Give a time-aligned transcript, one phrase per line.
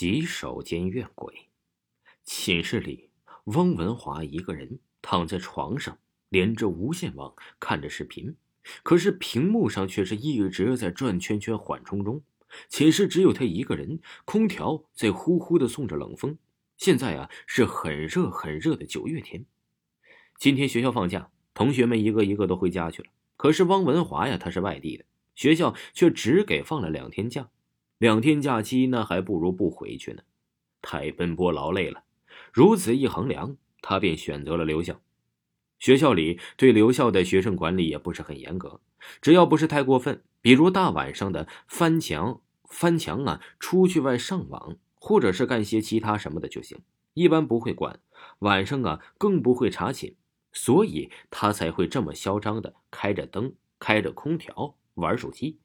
[0.00, 1.48] 洗手间怨鬼，
[2.22, 3.10] 寝室里，
[3.46, 5.98] 汪文华一个人躺在床上，
[6.28, 8.36] 连着无线网看着视频，
[8.84, 12.22] 可是屏幕上却是一直在转圈圈缓冲中。
[12.68, 16.38] 寝室只有他一个人，空调在呼呼的送着冷风。
[16.76, 19.46] 现在啊，是很热很热的九月天。
[20.38, 23.08] 今天学校放假，同学们一个一个都回家去了。
[23.36, 25.04] 可是汪文华呀，他是外地的，
[25.34, 27.48] 学校却只给放了两天假。
[27.98, 30.22] 两天假期，那还不如不回去呢，
[30.80, 32.04] 太奔波劳累了。
[32.52, 35.00] 如此一衡量，他便选择了留校。
[35.80, 38.80] 学校里对留校的学生管理也不是很严格，
[39.20, 46.78] 只要不是太过分，比如大晚上的翻墙、翻墙啊，出去外上网，或者是干些其他什么的就行，
[47.14, 47.98] 一般不会管。
[48.40, 50.14] 晚上啊，更不会查寝，
[50.52, 55.58] 所以他才会这么嚣张的开着灯、开着空调玩手机。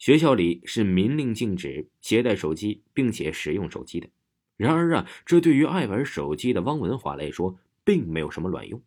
[0.00, 4.08] 学校里是明令禁止携带手机，并且使用手机的。
[4.56, 8.82] 然而啊，这对于爱玩手机的汪文华来说，并没有什么卵用。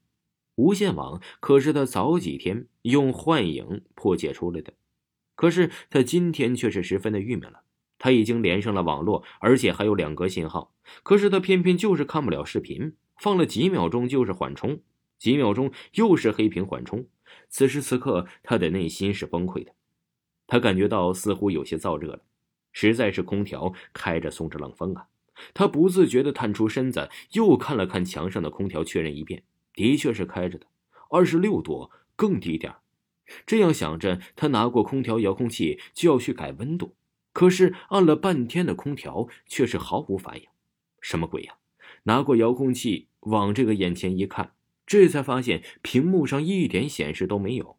[0.55, 4.73] 无线网可是他早几天用幻影破解出来的，
[5.35, 7.61] 可是他今天却是十分的郁闷了。
[7.99, 14.81] 他已经连上了网络，而且还有两格信号，可是他偏偏就是看不了视频，放了几秒钟就是缓冲，
[15.19, 17.05] 几秒钟又是黑屏缓冲。
[17.49, 19.73] 此时此刻，他的内心是崩溃的。
[20.47, 22.21] 他感觉到似乎有些燥热了，
[22.71, 25.07] 实在是空调开着送着冷风啊！
[25.53, 30.67] 他不自觉地探出身子，又看了看墙上的空调，确认一遍，的确是开着的，
[31.09, 32.73] 二十六度，更低点
[33.45, 36.95] 这样想着，他拿过空调遥控器就要去改温度，
[37.31, 40.47] 可是按了半天的空调却是毫无反应。
[41.01, 41.55] 什么鬼呀？
[42.03, 44.53] 拿过遥控器往这个眼前一看，
[44.85, 47.77] 这才发现屏幕上一点显示都没有，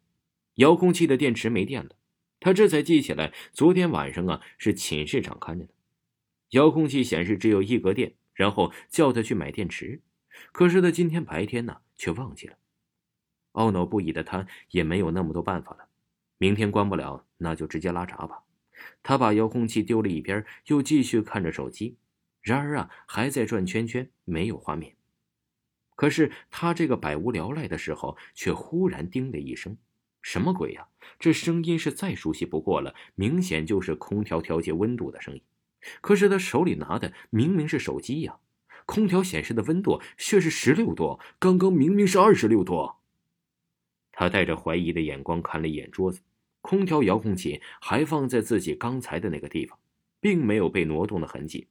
[0.55, 1.91] 遥控器的电池没电了。
[2.45, 5.73] 他这才记起来，昨天晚上啊是寝室长看着的，
[6.51, 10.03] 遥控器显示只有一格电，然后叫他去买电池。
[10.51, 12.55] 可是他今天白天呢却忘记了，
[13.53, 15.89] 懊恼不已的他也没有那么多办法了。
[16.37, 18.43] 明天关不了，那就直接拉闸吧。
[19.01, 21.97] 他把遥控器丢了一边，又继续看着手机。
[22.43, 24.95] 然而啊，还在转圈圈，没有画面。
[25.95, 29.75] 可是他这个百无聊赖的时候，却忽然叮的一声。
[30.25, 30.87] 什么鬼呀！
[31.19, 35.41] 这声音是再熟悉不过了，明显就是空调调节温度的声音。
[36.01, 38.39] 可是他手里拿的明明是手机呀，
[38.87, 42.93] 空调显示的温度却是十六度，刚刚明明是二十六度。
[44.11, 46.21] 他带着怀疑的眼光看了一眼桌子，
[46.61, 49.77] 空调遥控器还放在自己刚才的那个地方，
[50.19, 51.67] 并没有被挪动的痕迹。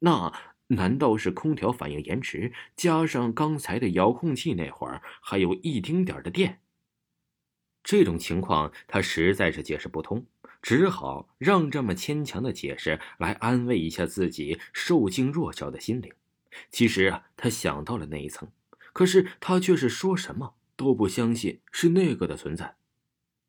[0.00, 0.32] 那
[0.66, 6.58] 难道是空调反应延迟，加上刚才的遥控器那会儿还有一丁点的电？
[7.84, 10.26] 这种情况他实在是解释不通，
[10.62, 16.10] 只好让这么牵强的解释来安慰一下自己受惊弱小的心灵。
[16.70, 18.48] 其实啊，他想到了那一层，
[18.94, 22.76] 可是他却是说什么都不相信是那个的存在。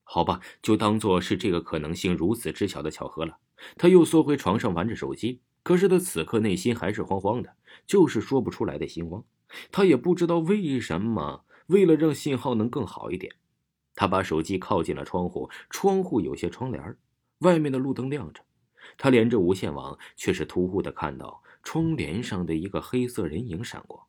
[0.04, 3.38] 好吧，就当做是这个可能性如此之小的巧合了。
[3.78, 7.56] 他又缩回床上玩着手机，可是他此刻内心还是慌慌的，
[7.88, 9.24] 就是说不出来的心慌。
[9.72, 13.34] 他也不知道为什么，为了让信号能更好一点。
[13.96, 16.98] 他把手机靠近了窗户，窗户有些窗帘，
[17.40, 18.44] 外面的路灯亮着。
[18.98, 24.08] 他连着无线网，却是突兀的看到窗帘上的一个黑色人影闪过。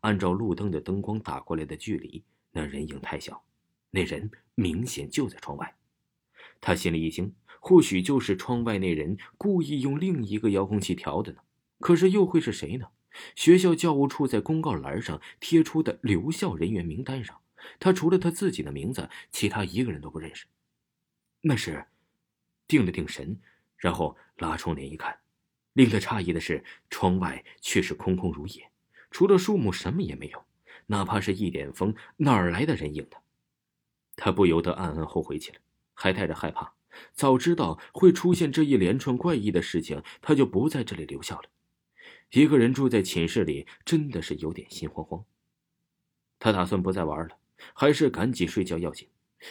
[0.00, 3.42] 按照路灯的灯光打过来的距离，那人影太小，
[3.90, 5.76] 那人明显就在窗外。
[6.60, 11.40] 他心里一惊，或许就是窗外那人故意用另一个遥控器调的呢。
[11.80, 12.86] 可是又会是谁呢？
[13.34, 17.40] 学校教务处在公告栏上贴出的留校人员名单上。
[17.78, 20.46] 他除了他自己的名字，其他一个人都不认识。
[21.40, 21.86] 那是，
[22.66, 23.40] 定了定神，
[23.76, 25.18] 然后拉窗帘一看，
[25.72, 28.70] 令他诧异的是，窗外却是空空如也，
[29.10, 30.44] 除了树木什么也没有，
[30.86, 33.18] 哪怕是一点风，哪儿来的人影呢？
[34.16, 35.58] 他不由得暗暗后悔起来，
[35.94, 36.74] 还带着害怕。
[37.12, 41.48] 早知道会出现这一连串怪异的事情，他就不在这里留校了。
[42.30, 45.24] 一个人住在寝室里，真的是有点心慌慌。
[46.40, 47.38] 他打算不再玩了。
[47.74, 49.08] 还是赶紧睡觉要紧，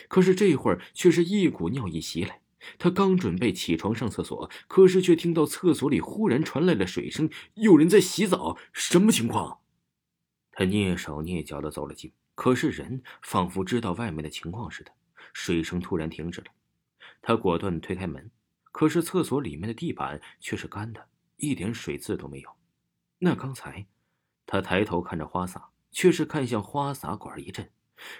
[0.07, 2.41] 可是这会儿却是一股尿意袭来，
[2.77, 8.57] 他刚准备起床上厕所，可是却听到厕所里忽然传来了水声，有人在洗澡。
[8.73, 9.59] 什么情况？
[10.51, 14.91] 他蹑手蹑脚的走了进，可是人仿佛知道外面的情况似的，
[15.33, 16.47] 水声突然停止了。
[17.21, 18.31] 他果断推开门，
[18.71, 21.07] 可是厕所里面的地板却是干的，
[21.37, 22.49] 一点水渍都没有。
[23.19, 23.87] 那刚才，
[24.45, 27.69] 他抬头看着花洒，却是看向花洒管一震，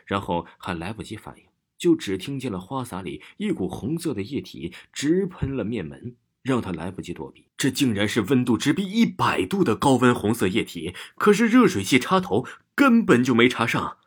[0.06, 1.44] 然后还来不及反应。
[1.78, 7.50] 就只听见了花洒里一股红色的液体直喷了面门，让他来不及躲避。
[7.56, 13.98] 这竟然是温度直逼一百度的高温红色液体，可是热水器插头根本就没插上，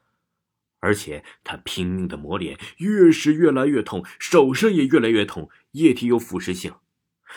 [0.80, 5.48] 而且他拼命的抹脸，越是越来越痛，手上也越来越痛。
[5.72, 6.74] 液体有腐蚀性，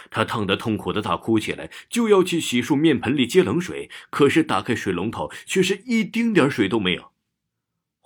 [0.10, 7.12] 他烫得痛苦的大哭起来，就要去洗漱面盆里接冷水，可是打开水龙头却是一丁点水都没有。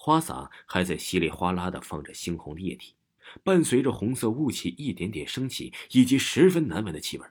[0.07, 2.95] 花洒还在稀里哗啦的放着猩红的液体，
[3.44, 7.27] 伴随着红色雾气一点点升起，以及十分难闻的气味。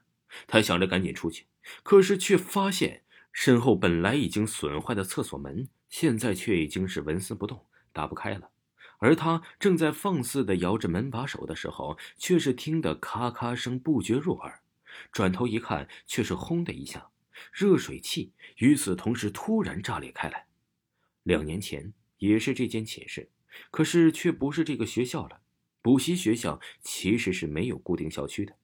[0.47, 1.47] 他想着赶紧出去，
[1.83, 7.65] 可是却发现身后本来已经损坏的厕所门，现在却已经是纹丝不动，
[7.95, 8.51] 打不开了。
[8.99, 14.61] 而他正在放肆的摇着门把手的时候，却是听得咔咔声不绝入耳。
[15.11, 17.09] 转头一看，却是轰的一下，
[17.55, 20.45] 热水器与此同时突然炸裂开来。
[21.23, 21.95] 两年前。
[22.19, 23.31] 也是这间寝室，
[23.71, 25.41] 可是却不是这个学校了。
[25.83, 28.57] 补习学校其实是没有固定校区的。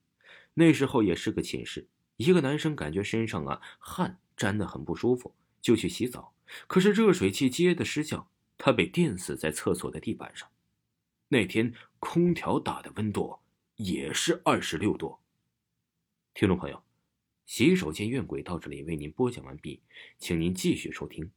[0.55, 6.33] 那时候也是个寝室，一个男生感觉身上啊汗沾得很不舒服，就去洗澡。
[6.67, 10.49] 可是热水器接的失效，他被电死在厕所的地板上。
[11.29, 13.39] 那天空调打的温度
[13.77, 15.17] 也是二十六度。
[16.33, 16.83] 听众朋友，
[17.45, 19.81] 洗手间怨鬼到这里为您播讲完毕，
[20.19, 21.31] 请您继续收听。